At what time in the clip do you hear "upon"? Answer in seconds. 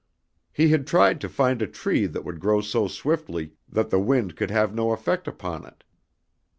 5.27-5.63